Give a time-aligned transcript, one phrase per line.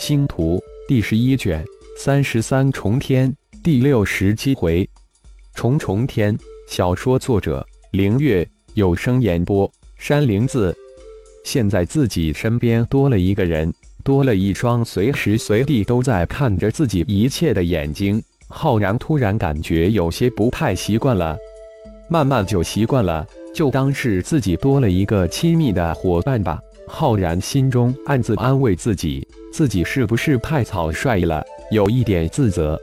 [0.00, 0.56] 星图》
[0.88, 1.62] 第十一卷
[1.94, 3.30] 三十三重天
[3.62, 4.88] 第六十七回，
[5.54, 6.36] 重重天。
[6.66, 10.74] 小说作者：凌月，有声演播：山灵子。
[11.44, 13.70] 现在自己身边多了一个人，
[14.02, 18.22] 多了一双随时随地都在看着自己一切的眼睛。
[18.48, 21.36] 浩然突然感觉有些不太习惯了，
[22.08, 26.58] 慢慢就习惯了，就当是自己多了一个亲密的伙伴吧。
[26.88, 32.80] 浩然心中暗自安慰自己，自己是不是太草率了，有一点自责。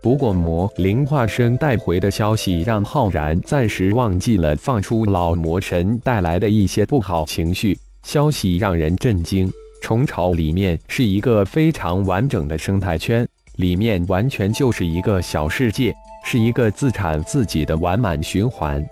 [0.00, 7.76] 不过魔灵化身带回的消息让浩然暂时忘记了放出老魔神带来的一些不好情绪。
[8.04, 13.26] 消息让人震惊，虫巢里面是一个非常完整的生态圈。
[13.56, 15.92] 里面完全就是一个小世界，
[16.24, 18.86] 是一个自产自己的完满循环。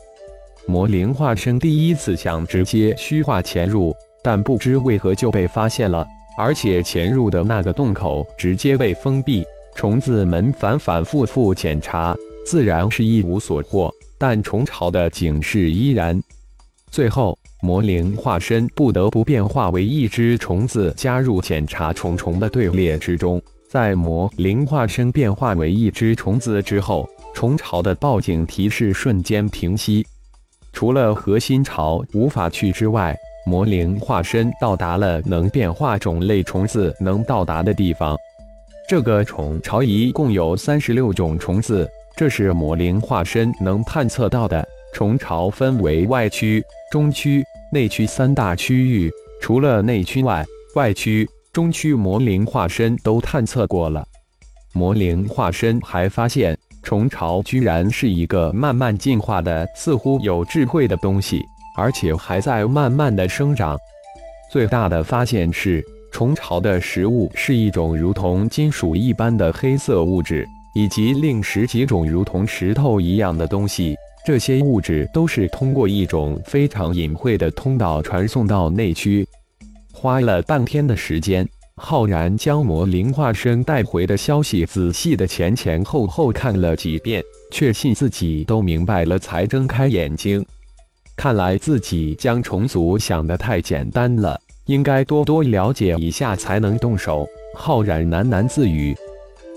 [0.66, 3.94] 魔灵化身第一次想直接虚化潜入，
[4.24, 6.04] 但不知为何就被发现了，
[6.38, 9.44] 而且潜入的那个洞口直接被封闭。
[9.74, 12.16] 虫子们反反复复检查，
[12.46, 16.18] 自然是一无所获，但虫巢的警示依然。
[16.90, 23.42] 最后，魔灵化身不得不变化为一只虫子，加入检查虫虫的队列之中。
[23.68, 30.06] 在魔灵化身变化为一只虫子之后，虫巢的报警提示瞬间平息。
[30.72, 33.14] 除了核心巢无法去之外，
[33.46, 38.16] 魔灵化身到达了能变化种类虫子能到达的地方。
[38.88, 44.66] 这个虫巢一共有三十六种虫子，这是魔灵化身能探测到的。
[44.92, 50.44] 虫巢分为外区、中区、内区三大区域，除了内区外，
[50.74, 51.28] 外区。
[51.52, 54.04] 中区魔灵化身都探测过了，
[54.74, 61.40] 魔灵化身还发现虫巢居然是一个慢慢进化的、似乎有智慧的东西，
[61.76, 63.78] 而且还在慢慢的生长。
[64.50, 73.94] 最大的发现是，虫巢的食物是一种如同金属一般的黑色物质，以及另十几种如同石头一样的东西。
[74.24, 79.24] 这些物质都是通过一种非常隐晦的通道传送到内区。
[79.92, 87.22] 花了半天的时间，浩然将魔灵化身带回的消息仔细的前前后后看了几遍，
[87.52, 90.44] 确信自己都明白了，才睁开眼睛。
[91.16, 97.26] 看来自己将虫族想得太简单了，应该多多了解一下才能动手。
[97.54, 98.94] 浩然喃喃自语：“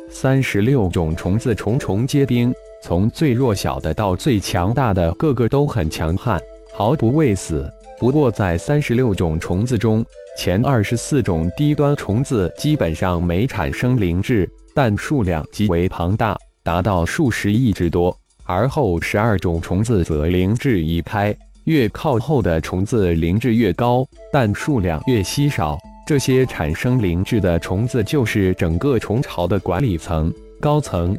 [0.09, 6.41] 三十六种虫子，重重皆兵，从最弱小的到最强大的，个个都很强悍，
[6.73, 7.69] 毫不畏死。
[7.99, 10.03] 不过在三十六种虫子中，
[10.37, 18.17] 前二十四种低端虫子基本上没产生灵智，但数量极为庞大，达到数十亿之多。
[18.45, 25.77] 而后十二种虫子则灵智已开，越靠后的虫子灵智越高，但数量越稀少。
[26.07, 31.15] 这些产生灵智的虫子就是整个虫巢的管理层高层。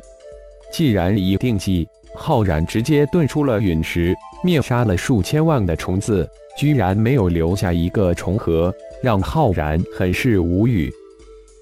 [0.73, 8.75] 既然已定计，浩然直接遁出了陨石，灭杀了数千万的虫子，居然没有留下一个虫核。
[9.03, 10.93] 让浩然很是无语，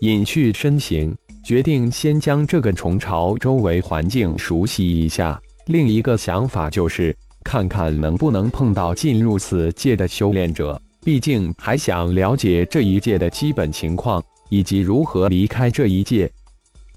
[0.01, 5.41] 隐去身形，决定先将这个虫巢周围环境熟悉一下。
[5.67, 7.15] 另一个想法就是
[7.49, 16.31] 看看能不能碰到进入此界的修炼者，毕竟还想了解这一界的基本情况以及如何离开这一界。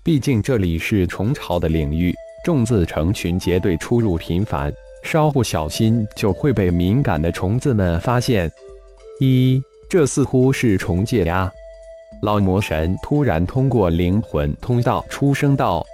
[0.04, 2.14] 毕竟这里是虫巢的领域，
[2.44, 4.70] 众字成群结队出入频繁，
[5.04, 8.52] 稍不小心就会被敏感的虫子们发现。
[9.22, 9.62] 一。
[9.90, 11.52] 这似乎是虫界呀！
[12.22, 15.86] 老魔神突然通过灵魂通道出声道：“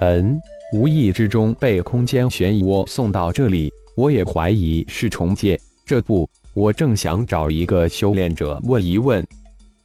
[0.00, 0.40] 嗯，
[0.72, 5.58] 无意之中被空间漩涡送到这里，我也怀疑是重界。
[5.84, 9.26] 这不，我正想找一个修炼者问一问。”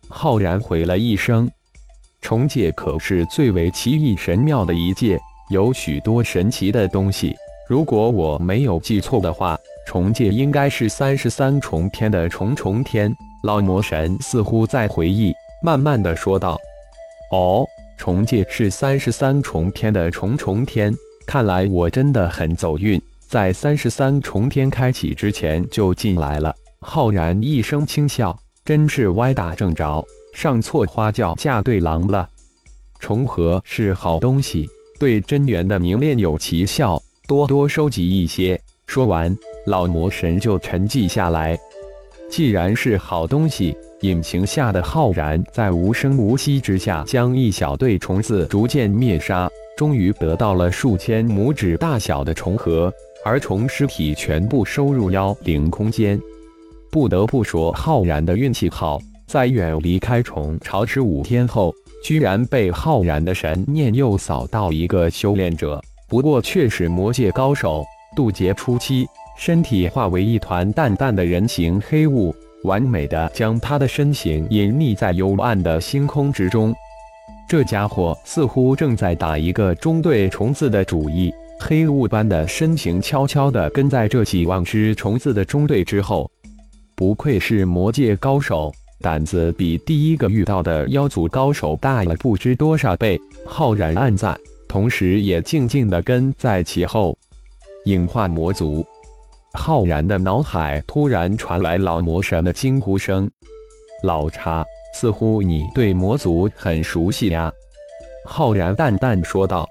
[0.07, 1.49] 浩然回了一声
[2.21, 5.19] ：“重界可是最为奇异神妙的一界，
[5.50, 7.33] 有许多神奇的东西。
[7.67, 9.57] 如果我没有记错的话，
[9.88, 13.11] 重界应该是三十三重天的重重天。”
[13.44, 15.33] 老魔神似乎在回忆，
[15.63, 16.59] 慢慢的说道
[17.33, 17.65] ：“哦，
[17.97, 20.94] 重界是三十三重天的重重天，
[21.25, 23.01] 看来我真的很走运，
[23.31, 32.28] 在三十三重天开启之前就进来了。”浩然一声轻笑：“真是歪打正着，上错花轿嫁对郎了。
[33.00, 34.69] 重合是好东西，
[35.00, 39.34] 对真元的凝练有奇效，多多收集一些。”说完，
[39.66, 41.57] 老魔神就沉寂下来。
[42.30, 56.19] 既然是好东西，引擎下的浩然在无声无息之下，将一小队虫子逐渐灭杀，终于得到了数千拇指大小的虫核，而虫尸体全部收入妖灵空间。
[56.89, 61.73] 不得不说，浩然的运气好，在远离开虫巢十五天后，
[62.03, 67.83] 居然被浩然的神念又扫到一个修炼者，不过却是魔界高手。
[68.13, 69.07] 渡劫初期，
[69.38, 72.35] 身体化为一团淡淡的人形黑雾，
[72.65, 76.75] 完美的将他的身形隐匿在幽暗的星空之中。
[77.47, 81.33] 这家伙似乎正在打一个中队虫子的主意。
[81.63, 86.30] 黑雾般的身形悄悄地跟在这几万只虫子的中队之后。
[86.96, 93.19] 不愧是魔界高手，胆子比第一个遇到的妖族高手大了不知多少倍。
[93.46, 94.38] 浩然暗赞，
[94.68, 97.16] 同时也静静地跟在其后。
[97.86, 98.86] 影化魔族，
[99.54, 103.30] 浩然的脑海突然传来老魔神的惊呼声
[104.04, 104.66] ：“老查，
[104.96, 107.52] 似乎你对魔族很熟悉呀？”
[108.25, 109.68] 浩然淡淡说道：“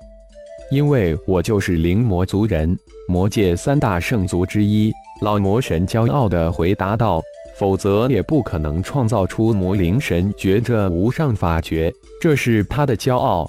[0.70, 2.78] 因为我就是灵魔族人，
[3.08, 7.20] 魔界三大圣族之一。”老魔神骄傲地回答道
[7.58, 13.46] ：“否则也不可能创造出魔灵神诀这无上法诀，这是他的骄傲。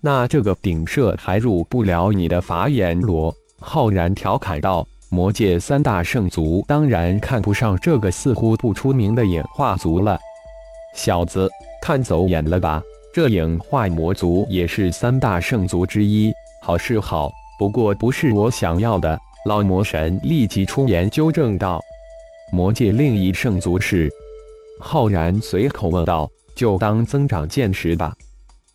[0.00, 10.18] 那这个顶舍还入不了你的法眼罗。”浩然调侃道：“魔界三大圣族当然看不上这个似乎不出名的演化族了。
[10.94, 11.48] 小子，
[11.82, 12.82] 看走眼了吧？
[13.12, 21.80] 这影化魔族也是三大圣族之一，好是好，不过不是我想要的。”老魔神立即出言纠正道
[22.52, 24.10] ：“魔界另一圣族是？”
[24.78, 28.14] 浩然随口问道：“就当增长见识吧。”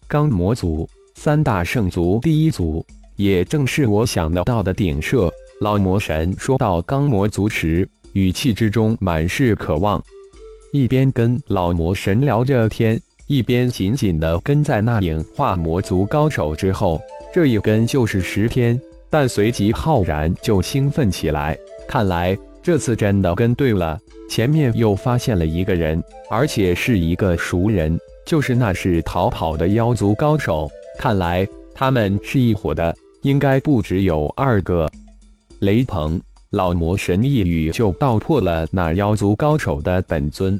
[0.09, 2.83] 刚魔族三大圣族第一族，
[3.15, 5.31] 也正是我想得到的顶射。
[5.61, 10.03] 老魔神说到刚魔族时，语气之中满是渴望，
[10.73, 16.99] 一边跟老魔神聊着天，一边紧紧地跟在那影化魔族高手之后。
[17.35, 18.79] 这一跟就是十天。
[19.09, 23.99] 但随即浩然就兴奋起来，看来这次真的跟对了。
[24.29, 30.71] 前面又发现了一个人，而且是一个熟人，就是那是逃跑的妖族高手。
[30.97, 34.89] 看来他们是一伙的，应该不只有二个。
[35.59, 36.17] 雷鹏，
[36.51, 40.57] 老魔神一语就道破了那妖族高手的本尊，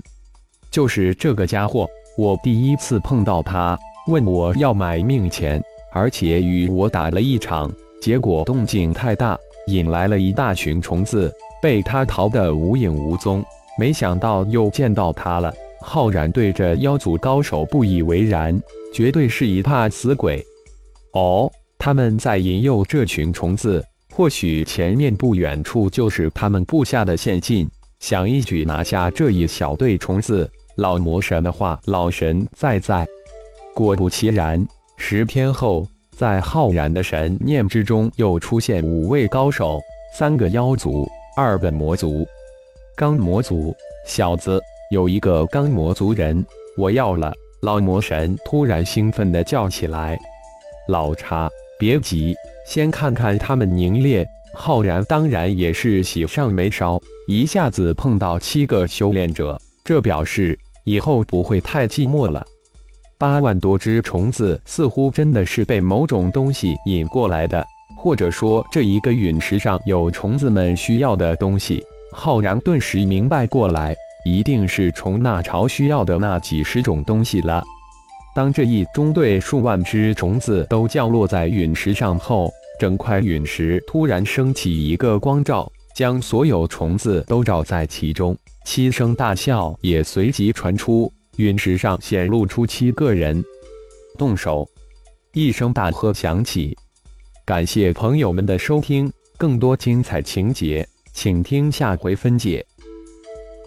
[0.70, 1.88] 就是这个家伙。
[2.18, 3.80] 我第一次碰到他，
[4.10, 5.64] 问我要买命钱，
[5.96, 7.72] 而且与我打了一场。
[8.02, 13.44] 结果动静太大，引来了一大群虫子，被他逃得无影无踪。
[13.80, 15.52] 没想到又见到他了。
[15.82, 18.62] 浩然对着妖族高手不以为然，
[18.94, 20.44] 绝对是一怕死鬼。
[21.14, 23.84] 哦，他们在引诱这群虫子，
[24.14, 27.68] 或许前面不远处就是他们布下的陷阱，
[28.00, 30.50] 想一举拿下这一小队虫子。
[30.76, 33.08] 老魔神的话，老神在在。
[33.74, 34.66] 果不其然，
[34.98, 35.88] 十天后。
[36.18, 39.82] 在浩然的神念之中，又出现五位高手，
[40.14, 41.06] 三个妖族，
[41.36, 42.26] 二个魔族。
[42.96, 43.76] 刚魔族，
[44.08, 44.58] 小子，
[44.92, 46.42] 有一个刚魔族人，
[46.78, 47.34] 我要了！
[47.62, 50.18] 老魔神突然兴奋地叫起来
[50.88, 52.34] ：“老茶，别急，
[52.66, 54.26] 先看看他们凝练。”
[54.56, 56.98] 浩然当然也是喜上眉梢，
[57.28, 62.46] 一下子碰到七个修炼者，这表示以后不会太寂寞了。
[63.18, 67.66] 八万多只虫子似乎真的是被某种东西引过来的，
[67.98, 71.84] 或者说这一个陨石上有虫子们需要的东西。
[72.12, 73.96] 浩然顿时明白过来，
[74.26, 77.64] 一定是虫纳巢需要的那几十种东西了。
[78.36, 88.36] 当这一中队数万只虫子都降落在陨石上后，整块陨石突然升起一个光照，将所有虫子都罩在其中。
[88.66, 91.10] 七声大笑也随即传出。
[91.38, 93.44] 陨石上显露出七个人，
[94.18, 94.70] 动手！
[95.34, 96.78] 一声大喝响起。
[97.44, 102.66] 感谢朋友们的收听，更多精彩情节，请听下回分解。